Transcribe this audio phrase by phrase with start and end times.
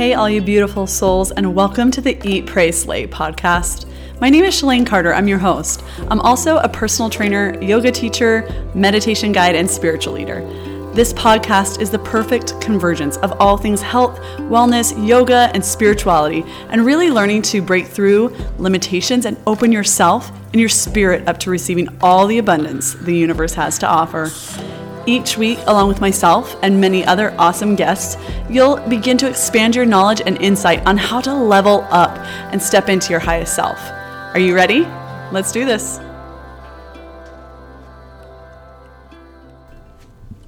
[0.00, 3.86] Hey, all you beautiful souls, and welcome to the Eat, Pray, Slay podcast.
[4.20, 5.12] My name is Shalane Carter.
[5.12, 5.82] I'm your host.
[6.08, 10.40] I'm also a personal trainer, yoga teacher, meditation guide, and spiritual leader.
[10.94, 16.84] This podcast is the perfect convergence of all things health, wellness, yoga, and spirituality, and
[16.84, 21.88] really learning to break through limitations and open yourself and your spirit up to receiving
[22.00, 24.30] all the abundance the universe has to offer.
[25.06, 29.86] Each week, along with myself and many other awesome guests, you'll begin to expand your
[29.86, 32.18] knowledge and insight on how to level up
[32.52, 33.78] and step into your highest self.
[34.34, 34.80] Are you ready?
[35.32, 36.00] Let's do this.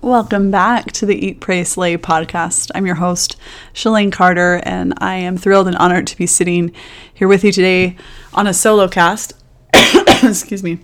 [0.03, 2.71] Welcome back to the Eat, Pray, Slay podcast.
[2.75, 3.37] I'm your host,
[3.73, 6.73] Shalane Carter, and I am thrilled and honored to be sitting
[7.15, 7.97] here with you today
[8.35, 9.33] on a solo cast.
[9.75, 10.81] Excuse me.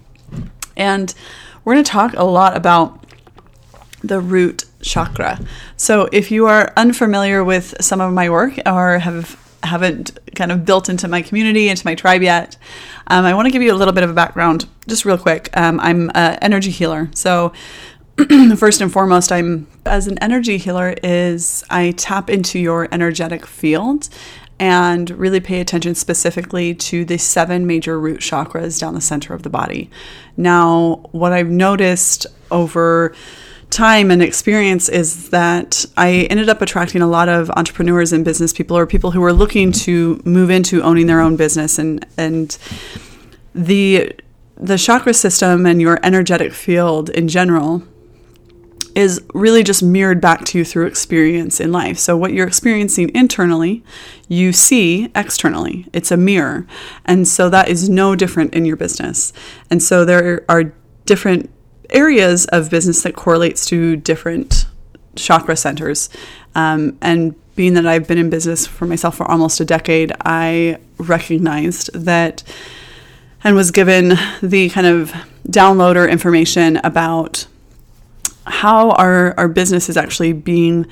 [0.75, 1.13] And
[1.65, 3.05] we're going to talk a lot about
[4.03, 5.41] the root chakra.
[5.77, 10.65] So if you are unfamiliar with some of my work or have haven't kind of
[10.65, 12.57] built into my community, into my tribe yet,
[13.09, 15.51] um, I want to give you a little bit of a background, just real quick.
[15.57, 17.11] Um, I'm an energy healer.
[17.13, 17.53] So
[18.57, 24.09] first and foremost, I'm as an energy healer is I tap into your energetic field
[24.61, 29.43] and really pay attention specifically to the seven major root chakras down the center of
[29.43, 29.89] the body.
[30.37, 33.15] Now, what I've noticed over
[33.71, 38.53] time and experience is that I ended up attracting a lot of entrepreneurs and business
[38.53, 42.57] people or people who were looking to move into owning their own business and and
[43.55, 44.13] the
[44.57, 47.83] the chakra system and your energetic field in general
[48.95, 51.99] is really just mirrored back to you through experience in life.
[51.99, 53.85] So, what you're experiencing internally,
[54.27, 55.87] you see externally.
[55.93, 56.67] It's a mirror.
[57.05, 59.33] And so, that is no different in your business.
[59.71, 60.73] And so, there are
[61.07, 61.49] different
[61.91, 64.67] areas of business that correlates to different
[65.17, 66.09] chakra centers.
[66.55, 70.79] Um, and being that I've been in business for myself for almost a decade, I
[70.99, 72.43] recognized that
[73.45, 75.13] and was given the kind of
[75.49, 77.47] downloader information about
[78.47, 80.87] how our, our business is actually being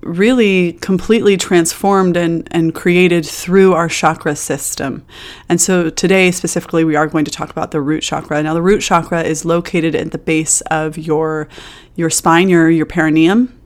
[0.00, 5.04] really completely transformed and, and created through our chakra system.
[5.48, 8.42] And so today, specifically, we are going to talk about the root chakra.
[8.42, 11.48] Now, the root chakra is located at the base of your,
[11.96, 13.58] your spine, your, your perineum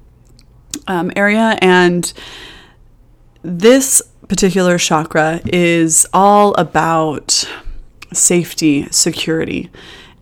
[0.86, 1.58] um, area.
[1.60, 2.12] And
[3.42, 7.44] this particular chakra is all about
[8.12, 9.70] safety, security.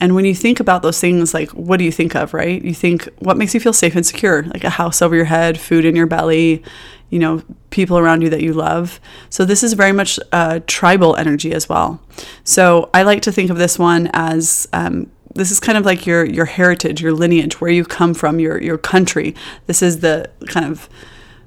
[0.01, 2.63] And when you think about those things, like what do you think of, right?
[2.65, 5.61] You think what makes you feel safe and secure, like a house over your head,
[5.61, 6.63] food in your belly,
[7.11, 8.99] you know, people around you that you love.
[9.29, 12.01] So this is very much a tribal energy as well.
[12.45, 16.07] So I like to think of this one as um, this is kind of like
[16.07, 19.35] your your heritage, your lineage, where you come from, your your country.
[19.67, 20.89] This is the kind of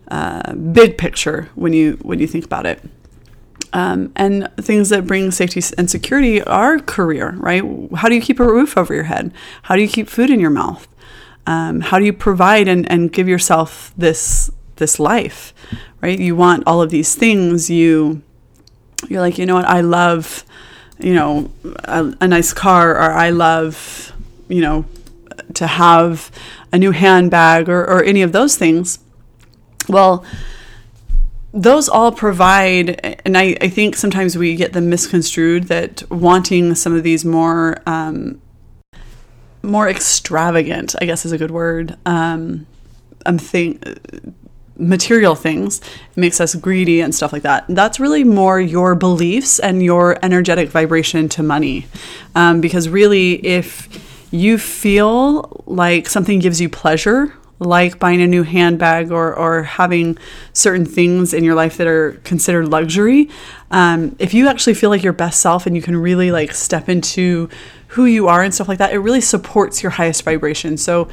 [0.09, 2.81] uh, big picture when you when you think about it.
[3.75, 7.63] Um, and things that bring safety and security are career, right?
[7.95, 9.33] How do you keep a roof over your head?
[9.63, 10.87] How do you keep food in your mouth?
[11.47, 15.53] Um, how do you provide and, and give yourself this this life,
[16.01, 16.19] right?
[16.19, 17.69] You want all of these things.
[17.69, 18.21] You
[19.09, 19.65] you're like, you know what?
[19.65, 20.45] I love,
[20.99, 21.51] you know,
[21.83, 24.13] a, a nice car, or I love,
[24.47, 24.85] you know,
[25.55, 26.31] to have
[26.71, 28.99] a new handbag, or, or any of those things.
[29.89, 30.23] Well,
[31.53, 36.95] those all provide, and I, I think sometimes we get them misconstrued that wanting some
[36.95, 38.41] of these more um,
[39.61, 41.95] more extravagant, I guess is a good word.
[42.05, 42.65] Um,
[43.25, 43.81] I'm think
[44.75, 45.79] material things
[46.15, 47.63] makes us greedy and stuff like that.
[47.69, 51.85] That's really more your beliefs and your energetic vibration to money,
[52.33, 53.87] um, because really, if
[54.31, 60.17] you feel like something gives you pleasure like buying a new handbag or, or having
[60.53, 63.29] certain things in your life that are considered luxury
[63.73, 66.87] um, if you actually feel like your best self and you can really like step
[66.87, 67.49] into
[67.87, 70.77] who you are and stuff like that it really supports your highest vibration.
[70.77, 71.09] So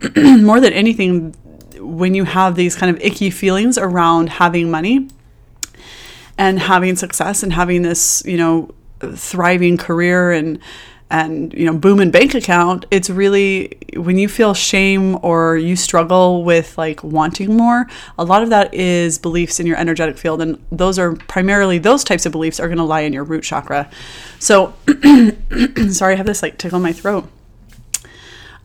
[0.16, 1.34] more than anything
[1.78, 5.08] when you have these kind of icky feelings around having money
[6.38, 10.60] and having success and having this you know thriving career and
[11.10, 15.76] and you know boom and bank account it's really when you feel shame or you
[15.76, 17.86] struggle with like wanting more
[18.18, 22.04] a lot of that is beliefs in your energetic field and those are primarily those
[22.04, 23.88] types of beliefs are going to lie in your root chakra.
[24.38, 24.74] So
[25.90, 27.28] sorry i have this like tickle in my throat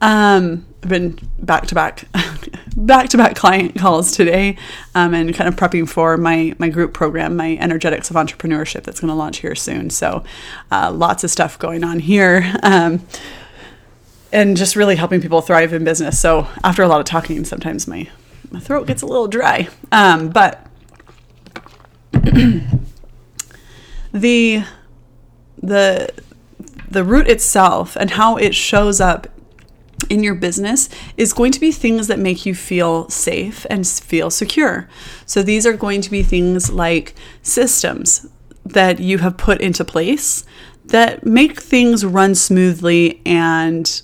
[0.01, 2.05] um, I've been back to back,
[2.77, 4.57] back to back client calls today,
[4.95, 8.99] um, and kind of prepping for my my group program, my Energetics of Entrepreneurship, that's
[8.99, 9.89] going to launch here soon.
[9.89, 10.23] So,
[10.71, 12.55] uh, lots of stuff going on here.
[12.63, 13.05] Um,
[14.31, 16.19] and just really helping people thrive in business.
[16.19, 18.07] So after a lot of talking, sometimes my
[18.51, 19.69] my throat gets a little dry.
[19.91, 20.67] Um, but
[24.11, 24.63] the
[25.61, 26.13] the
[26.89, 29.27] the root itself and how it shows up
[30.09, 34.29] in your business is going to be things that make you feel safe and feel
[34.29, 34.89] secure.
[35.25, 38.27] So these are going to be things like systems
[38.65, 40.45] that you have put into place
[40.85, 44.01] that make things run smoothly and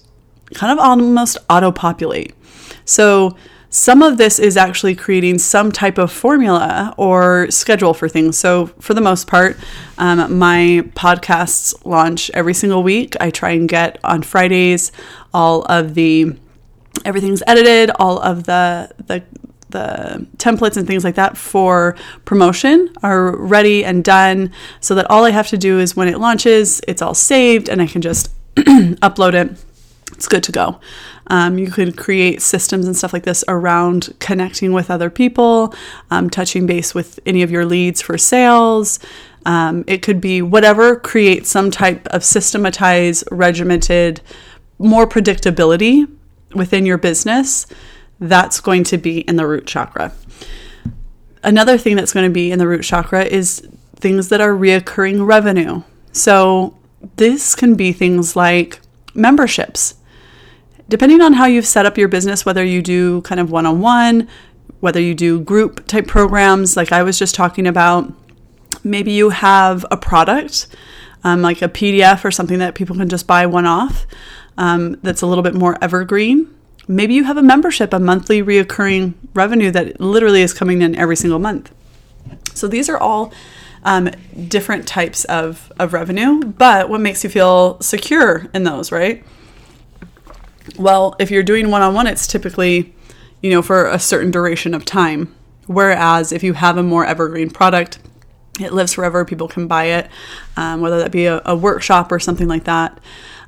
[0.54, 2.34] kind of almost auto populate.
[2.86, 3.36] So
[3.69, 8.38] some of this is actually creating some type of formula or schedule for things.
[8.38, 9.57] So, for the most part,
[9.97, 13.15] um, my podcasts launch every single week.
[13.19, 14.91] I try and get on Fridays
[15.33, 16.35] all of the
[17.03, 19.23] everything's edited, all of the the
[19.69, 25.25] the templates and things like that for promotion are ready and done so that all
[25.25, 28.31] I have to do is when it launches, it's all saved and I can just
[28.56, 29.65] upload it.
[30.12, 30.80] It's good to go.
[31.28, 35.74] Um, you could create systems and stuff like this around connecting with other people,
[36.12, 39.00] um, touching base with any of your leads for sales.
[39.46, 44.22] Um, it could be whatever creates some type of systematized, regimented,
[44.78, 46.08] more predictability
[46.54, 47.68] within your business.
[48.19, 50.13] That's going to be in the root chakra.
[51.44, 55.25] Another thing that's going to be in the root chakra is things that are reoccurring
[55.25, 55.84] revenue.
[56.12, 56.75] So,
[57.18, 58.80] this can be things like
[59.15, 59.95] memberships
[60.89, 63.81] depending on how you've set up your business, whether you do kind of one on
[63.81, 64.27] one,
[64.79, 68.12] whether you do group type programs, like I was just talking about,
[68.83, 70.67] maybe you have a product,
[71.23, 74.06] um, like a PDF or something that people can just buy one off
[74.57, 76.53] um, that's a little bit more evergreen.
[76.88, 81.15] Maybe you have a membership, a monthly reoccurring revenue that literally is coming in every
[81.15, 81.73] single month.
[82.53, 83.33] So these are all
[83.86, 84.10] um,
[84.48, 89.24] different types of, of revenue, but what makes you feel secure in those, right?
[90.78, 92.94] Well, if you're doing one on one, it's typically,
[93.42, 95.34] you know, for a certain duration of time.
[95.68, 98.00] Whereas if you have a more evergreen product,
[98.60, 99.24] it lives forever.
[99.24, 100.10] People can buy it,
[100.58, 103.00] um, whether that be a, a, workshop or something like that.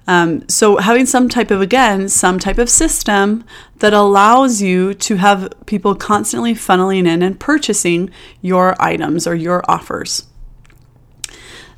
[0.08, 3.44] Um, so having some type of again some type of system
[3.80, 8.10] that allows you to have people constantly funneling in and purchasing
[8.42, 10.26] your items or your offers.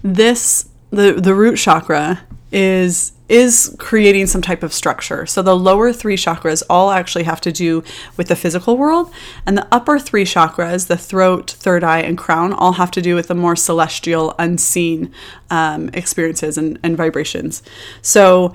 [0.04, 2.22] This the the root chakra
[2.52, 5.26] is is creating some type of structure.
[5.26, 7.84] So the lower three chakras all actually have to do
[8.18, 9.14] with the physical world,
[9.46, 13.16] and the upper three chakras, the throat, third eye, and crown, all have to do
[13.16, 15.14] with the more celestial, unseen
[15.50, 17.62] um, experiences and, and vibrations.
[18.02, 18.54] So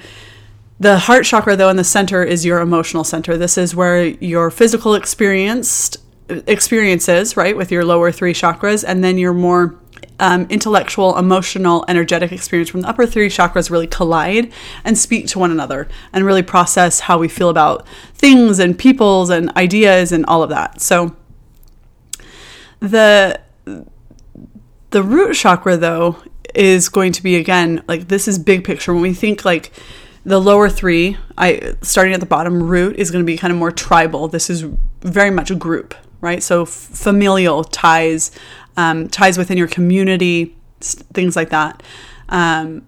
[0.80, 3.36] the heart chakra, though, in the center is your emotional center.
[3.36, 5.98] This is where your physical experienced
[6.28, 9.78] experiences, right, with your lower three chakras, and then your more
[10.20, 14.52] um, intellectual, emotional, energetic experience from the upper three chakras really collide
[14.84, 19.30] and speak to one another and really process how we feel about things and peoples
[19.30, 20.80] and ideas and all of that.
[20.80, 21.16] So
[22.80, 23.40] the
[24.90, 26.18] the root chakra though
[26.54, 28.92] is going to be again like this is big picture.
[28.92, 29.72] When we think like
[30.26, 33.58] the lower three i starting at the bottom root is going to be kind of
[33.58, 34.28] more tribal.
[34.28, 34.62] This is
[35.02, 35.94] very much a group
[36.24, 36.42] right?
[36.42, 38.30] So familial ties
[38.76, 41.82] um, ties within your community, things like that.
[42.28, 42.86] Um,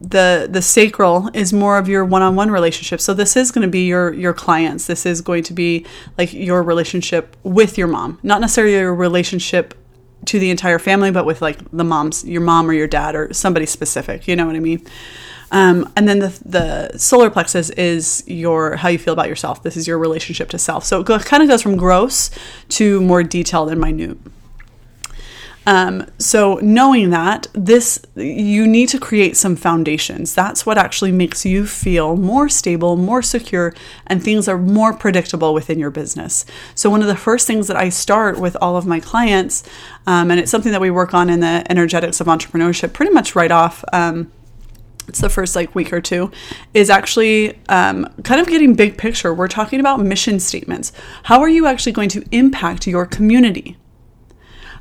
[0.00, 3.00] the the sacral is more of your one-on-one relationship.
[3.00, 4.86] So this is going to be your your clients.
[4.86, 5.84] This is going to be
[6.16, 9.74] like your relationship with your mom, not necessarily your relationship
[10.26, 13.32] to the entire family, but with like the moms, your mom or your dad or
[13.32, 14.26] somebody specific.
[14.26, 14.86] You know what I mean?
[15.52, 19.62] Um, and then the, the solar plexus is your how you feel about yourself.
[19.62, 20.84] This is your relationship to self.
[20.84, 22.30] So it go, kind of goes from gross
[22.70, 24.16] to more detailed and minute.
[25.66, 30.34] Um, so knowing that this, you need to create some foundations.
[30.34, 33.74] That's what actually makes you feel more stable, more secure,
[34.06, 36.44] and things are more predictable within your business.
[36.74, 39.62] So one of the first things that I start with all of my clients,
[40.06, 43.36] um, and it's something that we work on in the energetics of entrepreneurship pretty much
[43.36, 43.84] right off.
[43.92, 44.32] Um,
[45.08, 46.30] it's the first like week or two
[46.72, 50.92] is actually um, kind of getting big picture we're talking about mission statements
[51.24, 53.76] how are you actually going to impact your community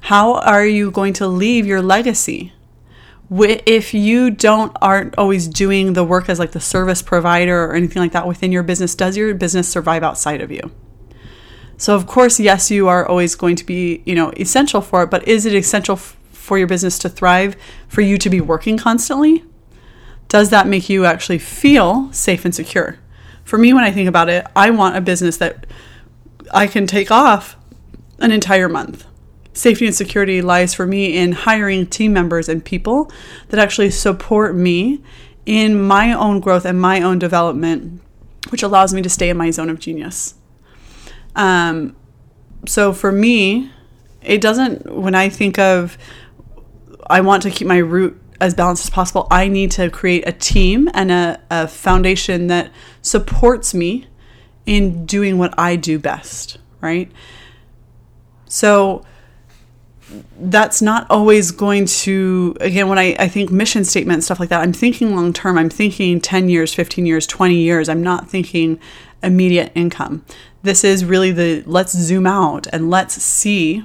[0.01, 2.53] how are you going to leave your legacy?
[3.31, 8.01] If you don't aren't always doing the work as like the service provider or anything
[8.01, 10.71] like that within your business, does your business survive outside of you?
[11.77, 15.11] So of course, yes, you are always going to be, you know, essential for it,
[15.11, 17.55] but is it essential f- for your business to thrive
[17.87, 19.43] for you to be working constantly?
[20.27, 22.97] Does that make you actually feel safe and secure?
[23.43, 25.67] For me, when I think about it, I want a business that
[26.51, 27.55] I can take off
[28.19, 29.05] an entire month
[29.59, 33.11] safety and security lies for me in hiring team members and people
[33.49, 35.01] that actually support me
[35.45, 38.01] in my own growth and my own development
[38.49, 40.33] which allows me to stay in my zone of genius.
[41.35, 41.95] Um,
[42.65, 43.71] so for me,
[44.21, 45.97] it doesn't, when I think of,
[47.09, 50.31] I want to keep my root as balanced as possible, I need to create a
[50.31, 54.07] team and a, a foundation that supports me
[54.65, 57.11] in doing what I do best, right?
[58.45, 59.03] So
[60.39, 64.61] that's not always going to, again, when I, I think mission statement, stuff like that,
[64.61, 65.57] I'm thinking long term.
[65.57, 67.89] I'm thinking 10 years, 15 years, 20 years.
[67.89, 68.79] I'm not thinking
[69.21, 70.25] immediate income.
[70.63, 73.83] This is really the let's zoom out and let's see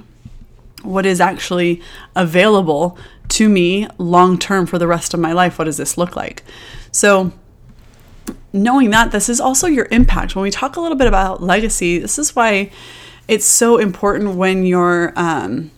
[0.81, 1.81] what is actually
[2.15, 5.57] available to me long term for the rest of my life.
[5.57, 6.43] What does this look like?
[6.91, 7.31] So,
[8.53, 10.35] knowing that this is also your impact.
[10.35, 12.71] When we talk a little bit about legacy, this is why
[13.27, 15.71] it's so important when you're, um,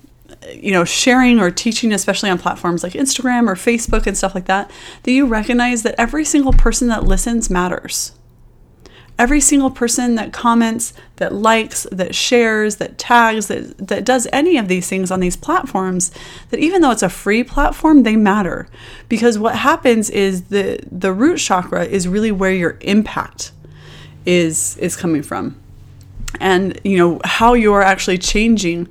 [0.54, 4.46] you know, sharing or teaching, especially on platforms like Instagram or Facebook and stuff like
[4.46, 4.72] that,
[5.04, 8.14] that you recognize that every single person that listens matters
[9.20, 14.58] every single person that comments, that likes, that shares, that tags, that, that does any
[14.58, 16.12] of these things on these platforms,
[16.50, 18.68] that even though it's a free platform, they matter.
[19.10, 23.52] Because what happens is the, the root chakra is really where your impact
[24.26, 25.60] is is coming from.
[26.40, 28.90] And you know, how you're actually changing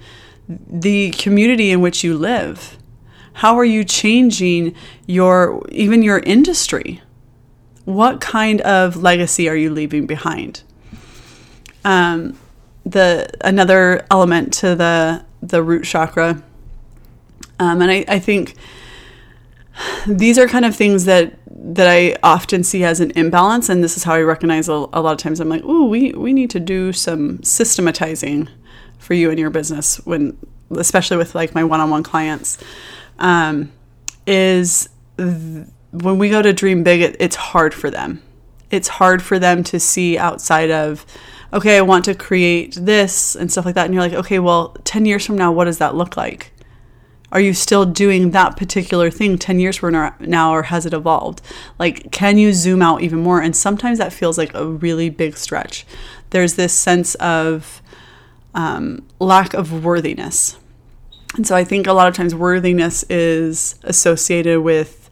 [0.49, 2.77] the community in which you live.
[3.35, 4.75] How are you changing
[5.07, 7.03] your even your industry?
[7.87, 10.63] what kind of legacy are you leaving behind?
[11.85, 12.39] Um,
[12.85, 16.43] the another element to the the root chakra,
[17.59, 18.55] um, and I, I think
[20.07, 23.97] these are kind of things that that I often see as an imbalance, and this
[23.97, 25.39] is how I recognize a, a lot of times.
[25.39, 28.49] I'm like, oh, we we need to do some systematizing
[29.07, 30.37] for you and your business when,
[30.71, 32.59] especially with like my one-on-one clients,
[33.19, 33.73] um,
[34.27, 34.89] is.
[35.17, 35.67] Th-
[36.03, 38.23] when we go to dream big, it, it's hard for them.
[38.71, 41.07] It's hard for them to see outside of,
[41.53, 43.87] okay, I want to create this and stuff like that.
[43.87, 46.53] And you're like, okay, well, 10 years from now, what does that look like?
[47.33, 51.43] Are you still doing that particular thing 10 years from now, or has it evolved?
[51.79, 53.41] Like, can you zoom out even more?
[53.41, 55.85] And sometimes that feels like a really big stretch.
[56.31, 57.83] There's this sense of
[58.57, 60.59] um, lack of worthiness.
[61.37, 65.07] And so I think a lot of times worthiness is associated with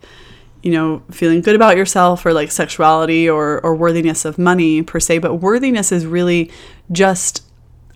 [0.65, 4.99] you know, feeling good about yourself or like sexuality or, or worthiness of money per
[4.99, 6.51] se, but worthiness is really
[6.91, 7.45] just,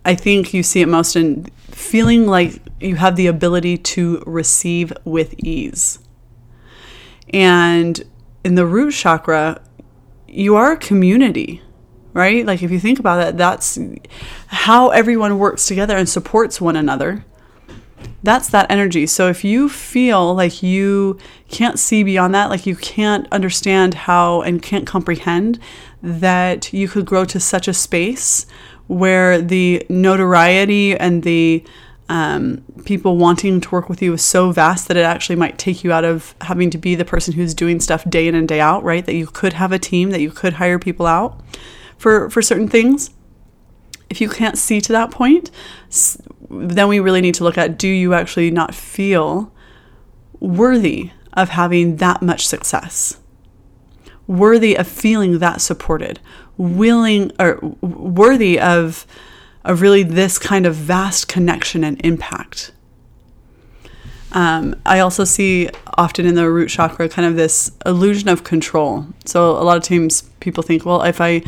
[0.05, 4.93] I think you see it most in feeling like you have the ability to receive
[5.03, 5.97] with ease.
[7.33, 7.99] And
[8.43, 9.63] in the root chakra,
[10.27, 11.63] you are a community,
[12.13, 12.45] right?
[12.45, 13.77] Like if you think about it, that's
[14.47, 17.25] how everyone works together and supports one another
[18.23, 19.07] that's that energy.
[19.07, 21.17] So if you feel like you
[21.49, 25.59] can't see beyond that, like you can't understand how and can't comprehend
[26.01, 28.45] that you could grow to such a space
[28.87, 31.63] where the notoriety and the
[32.09, 35.83] um, people wanting to work with you is so vast that it actually might take
[35.83, 38.59] you out of having to be the person who's doing stuff day in and day
[38.59, 39.05] out, right?
[39.05, 41.39] That you could have a team, that you could hire people out
[41.99, 43.11] for, for certain things.
[44.09, 45.51] If you can't see to that point,
[46.49, 49.53] then we really need to look at do you actually not feel
[50.39, 53.19] worthy of having that much success?
[54.25, 56.19] Worthy of feeling that supported,
[56.57, 59.05] willing or worthy of
[59.65, 62.71] of really this kind of vast connection and impact.
[64.31, 69.05] Um, I also see often in the root chakra kind of this illusion of control.
[69.25, 71.41] So a lot of times people think, well, if I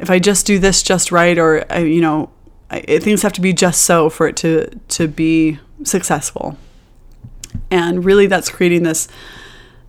[0.00, 2.30] if I just do this just right, or I, you know,
[2.70, 6.56] things have to be just so for it to to be successful.
[7.70, 9.08] And really that's creating this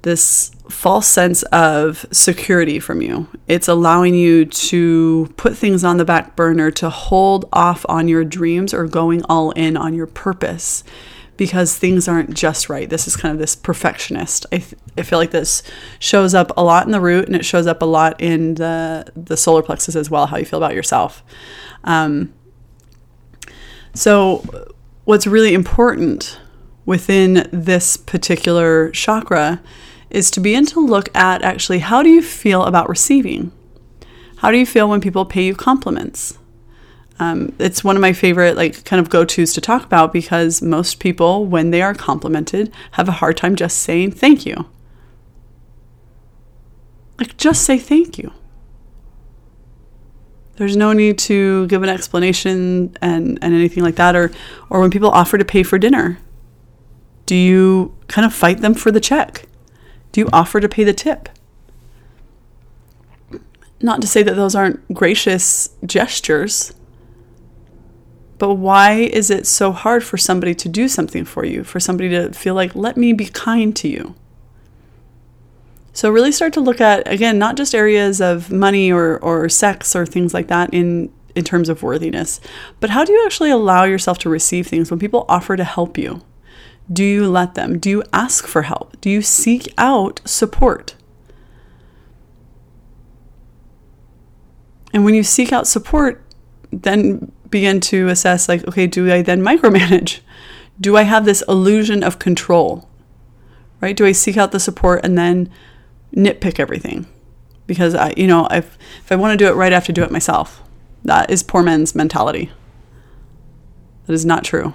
[0.03, 3.27] this false sense of security from you.
[3.47, 8.23] It's allowing you to put things on the back burner to hold off on your
[8.23, 10.83] dreams or going all in on your purpose
[11.41, 15.17] because things aren't just right this is kind of this perfectionist i, th- I feel
[15.17, 15.63] like this
[15.97, 19.11] shows up a lot in the root and it shows up a lot in the
[19.15, 21.23] the solar plexus as well how you feel about yourself
[21.83, 22.31] um,
[23.93, 24.43] so,
[25.03, 26.39] what's really important
[26.85, 29.61] within this particular chakra
[30.09, 33.51] is to begin to look at actually how do you feel about receiving?
[34.37, 36.37] How do you feel when people pay you compliments?
[37.21, 40.59] Um, it's one of my favorite, like, kind of go tos to talk about because
[40.59, 44.65] most people, when they are complimented, have a hard time just saying thank you.
[47.19, 48.33] Like, just say thank you.
[50.55, 54.15] There's no need to give an explanation and, and anything like that.
[54.15, 54.31] Or,
[54.71, 56.17] or when people offer to pay for dinner,
[57.27, 59.45] do you kind of fight them for the check?
[60.11, 61.29] Do you offer to pay the tip?
[63.79, 66.73] Not to say that those aren't gracious gestures,
[68.41, 72.09] but why is it so hard for somebody to do something for you, for somebody
[72.09, 74.15] to feel like, let me be kind to you?
[75.93, 79.95] So, really start to look at, again, not just areas of money or, or sex
[79.95, 82.41] or things like that in, in terms of worthiness,
[82.79, 85.95] but how do you actually allow yourself to receive things when people offer to help
[85.95, 86.23] you?
[86.91, 87.77] Do you let them?
[87.77, 88.99] Do you ask for help?
[89.01, 90.95] Do you seek out support?
[94.91, 96.25] And when you seek out support,
[96.71, 100.21] then begin to assess like, okay, do I then micromanage?
[100.79, 102.89] Do I have this illusion of control?
[103.81, 103.95] Right?
[103.95, 105.49] Do I seek out the support and then
[106.15, 107.07] nitpick everything?
[107.67, 109.93] Because I, you know, if if I want to do it right, I have to
[109.93, 110.61] do it myself.
[111.03, 112.51] That is poor man's mentality.
[114.05, 114.73] That is not true.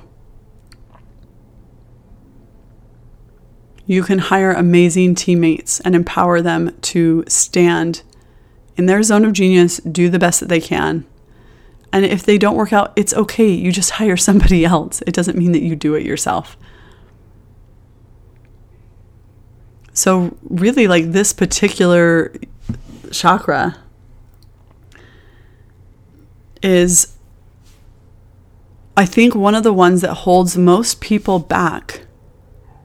[3.87, 8.03] You can hire amazing teammates and empower them to stand
[8.77, 11.07] in their zone of genius, do the best that they can.
[11.97, 13.49] And if they don't work out, it's okay.
[13.49, 15.03] You just hire somebody else.
[15.07, 16.59] It doesn't mean that you do it yourself.
[19.95, 22.35] So, really, like this particular
[23.11, 23.79] chakra
[26.63, 27.17] is,
[28.95, 32.03] I think, one of the ones that holds most people back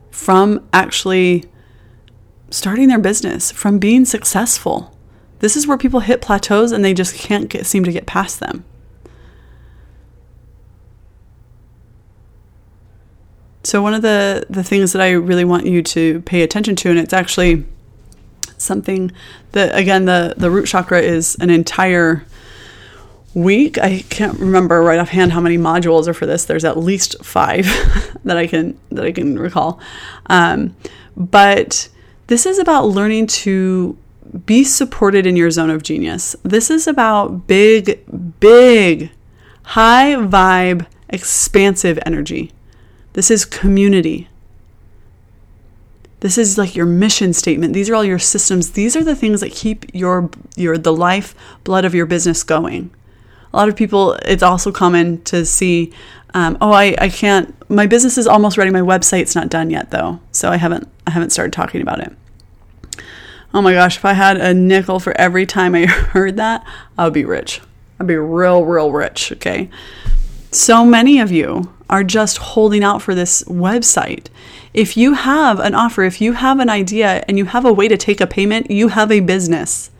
[0.10, 1.44] from actually
[2.50, 4.98] starting their business, from being successful.
[5.40, 8.40] This is where people hit plateaus and they just can't get, seem to get past
[8.40, 8.64] them.
[13.64, 16.90] So one of the the things that I really want you to pay attention to,
[16.90, 17.66] and it's actually
[18.58, 19.12] something
[19.52, 22.26] that again the the root chakra is an entire
[23.34, 23.78] week.
[23.78, 26.46] I can't remember right offhand how many modules are for this.
[26.46, 27.66] There's at least five
[28.24, 29.80] that I can that I can recall.
[30.28, 30.76] Um,
[31.16, 31.90] but
[32.28, 33.98] this is about learning to
[34.46, 36.36] be supported in your zone of genius.
[36.44, 38.00] This is about big,
[38.40, 39.12] big,
[39.64, 42.52] high vibe, expansive energy.
[43.14, 44.28] This is community.
[46.22, 47.74] This is like your mission statement.
[47.74, 48.72] These are all your systems.
[48.72, 52.92] These are the things that keep your your the life blood of your business going
[53.54, 55.92] a lot of people, it's also common to see,
[56.34, 58.72] um, oh, I, I can't, my business is almost ready.
[58.72, 60.20] My website's not done yet though.
[60.32, 62.14] So I haven't, I haven't started talking about it.
[63.54, 66.66] Oh my gosh, if I had a nickel for every time I heard that,
[66.98, 67.62] I would be rich.
[68.00, 69.34] I'd be real, real rich.
[69.34, 69.70] Okay.
[70.54, 74.28] So many of you are just holding out for this website.
[74.74, 77.88] If you have an offer, if you have an idea and you have a way
[77.88, 79.92] to take a payment, you have a business.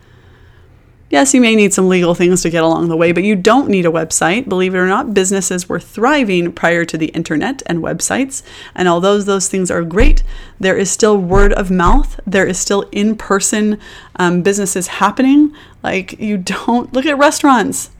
[1.08, 3.68] Yes, you may need some legal things to get along the way, but you don't
[3.68, 4.46] need a website.
[4.46, 8.42] Believe it or not, businesses were thriving prior to the internet and websites.
[8.74, 10.22] And although those things are great,
[10.60, 13.78] there is still word of mouth, there is still in person
[14.16, 15.54] um, businesses happening.
[15.82, 17.90] Like, you don't look at restaurants,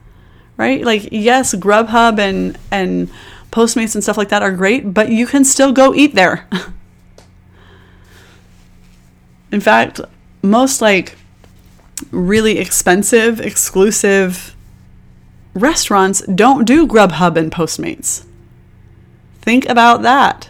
[0.57, 0.85] right?
[0.85, 3.11] Like, yes, Grubhub and, and
[3.51, 6.49] Postmates and stuff like that are great, but you can still go eat there.
[9.53, 10.01] in fact,
[10.43, 11.17] most like
[12.11, 14.57] really expensive, exclusive
[15.55, 18.25] restaurants don't do Grubhub and Postmates.
[19.43, 20.49] Think about that.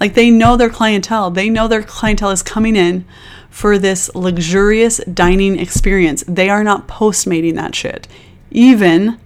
[0.00, 1.30] Like they know their clientele.
[1.30, 3.04] They know their clientele is coming in
[3.48, 6.24] for this luxurious dining experience.
[6.26, 8.08] They are not postmating that shit.
[8.50, 9.20] Even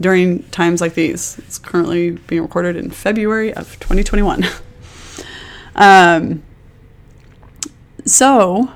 [0.00, 1.38] during times like these.
[1.38, 4.44] It's currently being recorded in February of 2021.
[5.76, 6.42] um,
[8.04, 8.72] so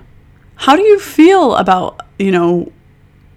[0.57, 2.73] how do you feel about, you know,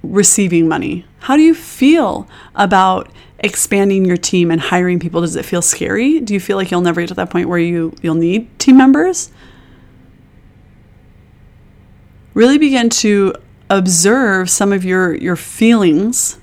[0.04, 1.06] receiving money?
[1.19, 5.21] How do you feel about expanding your team and hiring people?
[5.21, 6.19] Does it feel scary?
[6.19, 8.78] Do you feel like you'll never get to that point where you you'll need team
[8.78, 9.32] members?
[12.34, 13.34] Really begin to
[13.69, 16.38] observe some of your your feelings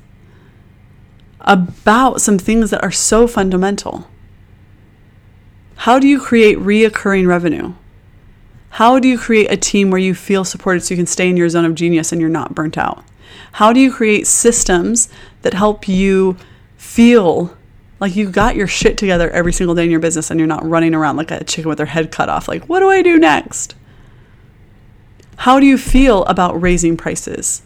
[1.42, 4.08] about some things that are so fundamental.
[5.76, 7.74] How do you create reoccurring revenue?
[8.70, 11.36] How do you create a team where you feel supported so you can stay in
[11.36, 13.04] your zone of genius and you're not burnt out?
[13.52, 15.08] How do you create systems
[15.42, 16.36] that help you
[16.76, 17.56] feel
[18.00, 20.68] like you got your shit together every single day in your business and you're not
[20.68, 23.18] running around like a chicken with their head cut off, like, what do I do
[23.18, 23.74] next?
[25.36, 27.62] How do you feel about raising prices?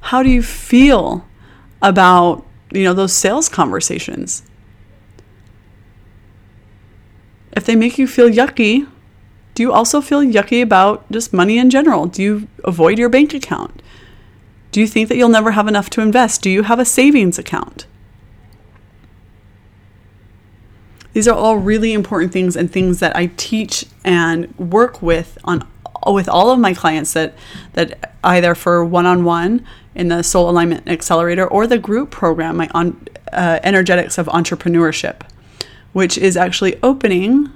[0.00, 1.26] How do you feel
[1.82, 4.42] about, you know, those sales conversations?
[7.52, 8.86] If they make you feel yucky,
[9.54, 12.06] do you also feel yucky about just money in general?
[12.06, 13.82] Do you avoid your bank account?
[14.72, 16.42] Do you think that you'll never have enough to invest?
[16.42, 17.86] Do you have a savings account?
[21.12, 25.66] These are all really important things and things that I teach and work with on
[26.06, 27.34] with all of my clients that
[27.72, 33.06] that either for one-on-one in the Soul Alignment Accelerator or the group program, my on,
[33.32, 35.22] uh, Energetics of Entrepreneurship,
[35.92, 37.50] which is actually opening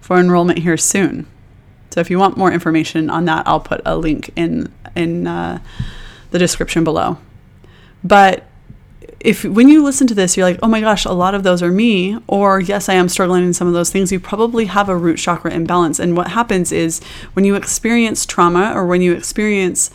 [0.00, 1.26] for enrollment here soon.
[1.90, 5.58] So if you want more information on that, I'll put a link in in uh,
[6.30, 7.18] the description below.
[8.04, 8.44] But
[9.20, 11.62] if when you listen to this, you're like, oh my gosh, a lot of those
[11.62, 14.88] are me, or yes, I am struggling in some of those things, you probably have
[14.88, 15.98] a root chakra imbalance.
[15.98, 17.00] And what happens is
[17.34, 19.90] when you experience trauma or when you experience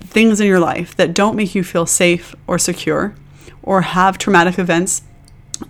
[0.00, 3.14] things in your life that don't make you feel safe or secure,
[3.62, 5.02] or have traumatic events,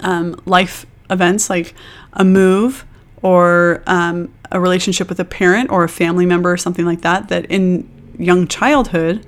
[0.01, 1.75] um, life events like
[2.13, 2.85] a move
[3.23, 7.29] or um, a relationship with a parent or a family member or something like that,
[7.29, 7.89] that in
[8.19, 9.27] young childhood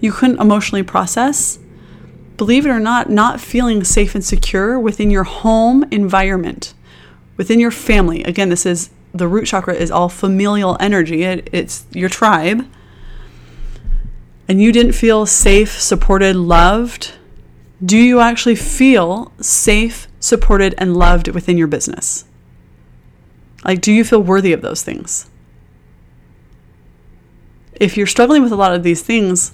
[0.00, 1.58] you couldn't emotionally process
[2.36, 6.74] believe it or not, not feeling safe and secure within your home environment,
[7.36, 8.22] within your family.
[8.24, 12.66] Again, this is the root chakra is all familial energy, it, it's your tribe.
[14.48, 17.14] And you didn't feel safe, supported, loved.
[17.84, 22.24] Do you actually feel safe, supported, and loved within your business?
[23.64, 25.28] Like, do you feel worthy of those things?
[27.74, 29.52] If you're struggling with a lot of these things,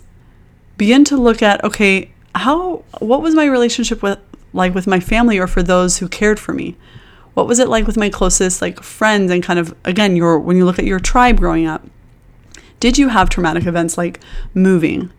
[0.77, 4.19] begin to look at okay, how what was my relationship with
[4.53, 6.77] like with my family or for those who cared for me?
[7.35, 10.57] What was it like with my closest like friends and kind of again your when
[10.57, 11.87] you look at your tribe growing up?
[12.81, 14.21] Did you have traumatic events like
[14.55, 15.11] moving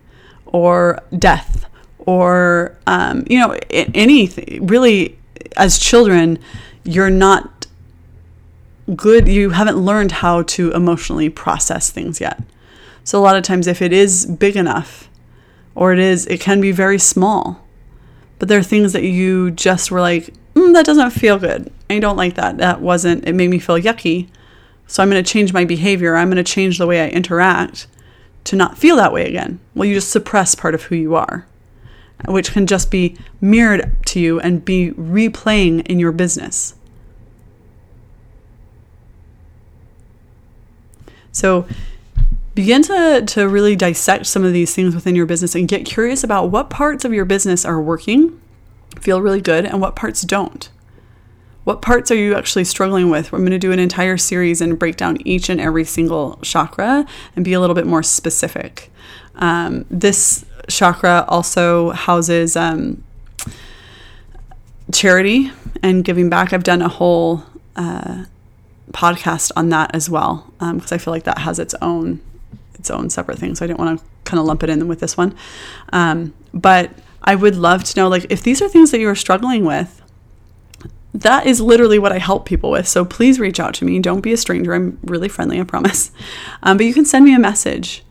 [0.45, 1.65] or death
[2.05, 5.17] or um, you know anything really
[5.57, 6.39] as children
[6.83, 7.67] you're not
[8.95, 12.41] good you haven't learned how to emotionally process things yet
[13.03, 15.09] so a lot of times if it is big enough
[15.75, 17.65] or it is it can be very small.
[18.39, 21.71] But there are things that you just were like mm, that doesn't feel good.
[21.89, 22.57] I don't like that.
[22.57, 24.29] That wasn't it made me feel yucky.
[24.85, 26.15] So i'm going to change my behavior.
[26.15, 27.87] I'm going to change the way i interact
[28.45, 29.59] to not feel that way again.
[29.73, 31.47] Well you just suppress part of who you are
[32.27, 36.75] which can just be mirrored to you and be replaying in your business.
[41.31, 41.67] So
[42.55, 46.23] begin to, to really dissect some of these things within your business and get curious
[46.23, 48.39] about what parts of your business are working,
[48.99, 50.69] feel really good, and what parts don't.
[51.63, 53.33] What parts are you actually struggling with?
[53.33, 57.05] I'm going to do an entire series and break down each and every single chakra
[57.35, 58.91] and be a little bit more specific.
[59.35, 63.03] Um, this chakra also houses um,
[64.91, 66.51] charity and giving back.
[66.51, 67.43] I've done a whole
[67.77, 68.25] uh,
[68.91, 72.19] podcast on that as well because um, I feel like that has its own
[72.75, 73.55] its own separate thing.
[73.55, 75.35] So I didn't want to kind of lump it in with this one.
[75.91, 79.15] Um, but I would love to know, like, if these are things that you are
[79.15, 80.01] struggling with,
[81.13, 82.87] that is literally what I help people with.
[82.87, 83.99] So please reach out to me.
[83.99, 84.73] Don't be a stranger.
[84.73, 86.11] I'm really friendly, I promise.
[86.63, 88.03] Um, but you can send me a message.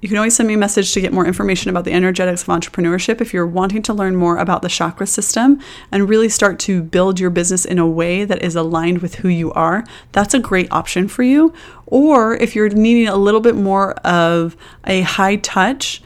[0.00, 2.48] You can always send me a message to get more information about the energetics of
[2.48, 5.60] entrepreneurship if you're wanting to learn more about the chakra system
[5.92, 9.28] and really start to build your business in a way that is aligned with who
[9.28, 9.84] you are.
[10.12, 11.52] That's a great option for you.
[11.84, 16.02] Or if you're needing a little bit more of a high touch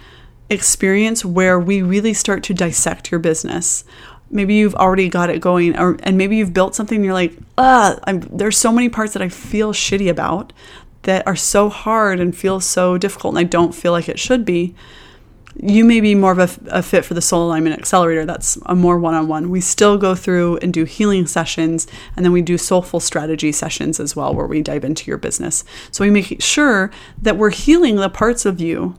[0.50, 3.84] experience where we really start to dissect your business.
[4.30, 6.96] Maybe you've already got it going, or and maybe you've built something.
[6.96, 10.52] and You're like, ah, there's so many parts that I feel shitty about
[11.04, 14.44] that are so hard and feel so difficult and I don't feel like it should
[14.44, 14.74] be,
[15.56, 18.26] you may be more of a, a fit for the Soul Alignment Accelerator.
[18.26, 19.50] That's a more one on one.
[19.50, 21.86] We still go through and do healing sessions,
[22.16, 25.64] and then we do soulful strategy sessions as well, where we dive into your business.
[25.92, 26.90] So we make sure
[27.22, 28.96] that we're healing the parts of you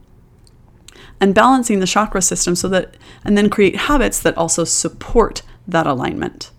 [1.20, 5.88] and balancing the chakra system so that, and then create habits that also support that
[5.88, 6.52] alignment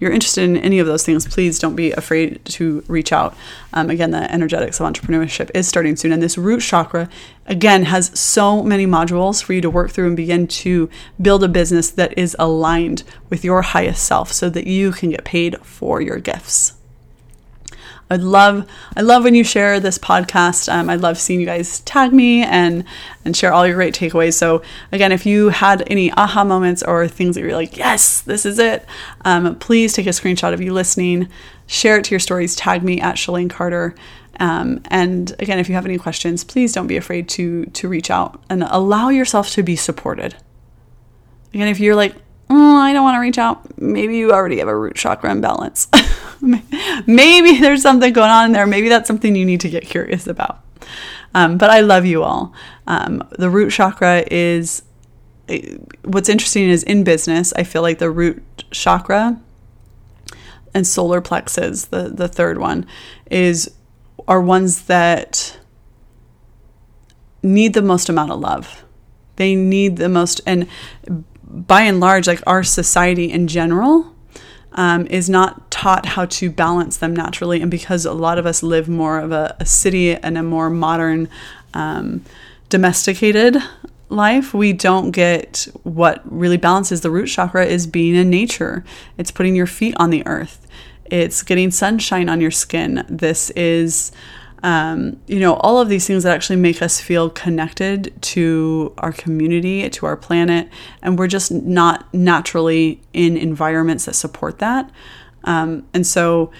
[0.00, 3.36] you're interested in any of those things, please don't be afraid to reach out.
[3.72, 6.10] Um, again, the energetics of entrepreneurship is starting soon.
[6.10, 7.08] And this root chakra,
[7.46, 10.88] again, has so many modules for you to work through and begin to
[11.20, 15.24] build a business that is aligned with your highest self so that you can get
[15.24, 16.79] paid for your gifts.
[18.10, 20.72] I love I love when you share this podcast.
[20.72, 22.84] Um, I love seeing you guys tag me and
[23.24, 24.34] and share all your great takeaways.
[24.34, 28.44] So again, if you had any aha moments or things that you're like, yes, this
[28.44, 28.84] is it,
[29.24, 31.28] um, please take a screenshot of you listening,
[31.66, 33.94] share it to your stories, tag me at Shalane Carter.
[34.40, 38.10] Um, and again, if you have any questions, please don't be afraid to to reach
[38.10, 40.34] out and allow yourself to be supported.
[41.54, 42.14] Again, if you're like,
[42.50, 45.88] oh, I don't want to reach out, maybe you already have a root chakra imbalance.
[47.06, 48.66] maybe there's something going on there.
[48.66, 50.64] Maybe that's something you need to get curious about.
[51.34, 52.52] Um, but I love you all.
[52.86, 54.82] Um, the root chakra is
[56.04, 59.40] what's interesting is in business, I feel like the root chakra
[60.74, 62.86] and solar plexus, the, the third one,
[63.30, 63.70] is
[64.28, 65.58] are ones that
[67.42, 68.84] need the most amount of love.
[69.36, 70.68] They need the most, and
[71.50, 74.14] by and large, like our society in general,
[74.72, 77.60] um, is not taught how to balance them naturally.
[77.60, 80.70] And because a lot of us live more of a, a city and a more
[80.70, 81.28] modern,
[81.74, 82.24] um,
[82.68, 83.56] domesticated
[84.08, 88.84] life, we don't get what really balances the root chakra is being in nature.
[89.18, 90.66] It's putting your feet on the earth.
[91.04, 93.04] It's getting sunshine on your skin.
[93.08, 94.12] This is
[94.62, 99.12] um, you know, all of these things that actually make us feel connected to our
[99.12, 100.68] community, to our planet,
[101.02, 104.90] and we're just not naturally in environments that support that.
[105.44, 106.50] Um, and so,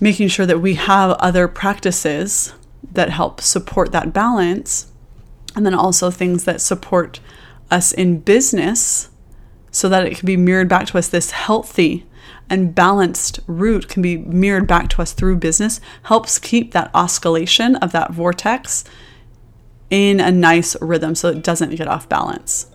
[0.00, 2.54] making sure that we have other practices
[2.92, 4.90] that help support that balance,
[5.54, 7.20] and then also things that support
[7.70, 9.10] us in business
[9.70, 12.06] so that it can be mirrored back to us this healthy
[12.52, 17.76] and balanced root can be mirrored back to us through business helps keep that oscillation
[17.76, 18.84] of that vortex
[19.88, 22.66] in a nice rhythm so it doesn't get off balance.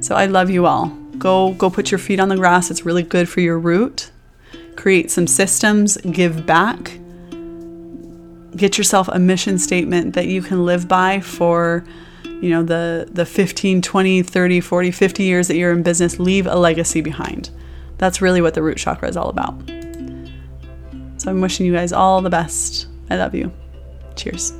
[0.00, 0.88] So I love you all.
[1.16, 2.70] Go go put your feet on the grass.
[2.70, 4.10] It's really good for your root.
[4.76, 6.98] Create some systems, give back.
[8.56, 11.82] Get yourself a mission statement that you can live by for
[12.42, 16.18] you know the the 15, 20, 30, 40, 50 years that you're in business.
[16.18, 17.48] Leave a legacy behind.
[18.00, 19.60] That's really what the root chakra is all about.
[21.18, 22.86] So I'm wishing you guys all the best.
[23.10, 23.52] I love you.
[24.16, 24.54] Cheers.